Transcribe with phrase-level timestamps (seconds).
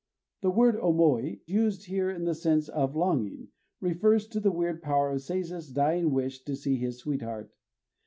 [0.41, 5.11] The word omoi, used here in the sense of "longing," refers to the weird power
[5.11, 7.53] of Seiza's dying wish to see his sweetheart.